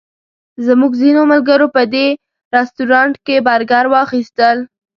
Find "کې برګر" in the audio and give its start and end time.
3.25-3.85